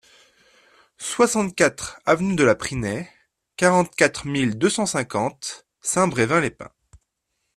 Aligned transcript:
soixante-quatre 0.97 1.99
avenue 2.07 2.35
de 2.35 2.43
la 2.43 2.55
Prinais, 2.55 3.07
quarante-quatre 3.55 4.25
mille 4.25 4.57
deux 4.57 4.71
cent 4.71 4.87
cinquante 4.87 5.67
Saint-Brevin-les-Pins 5.81 6.71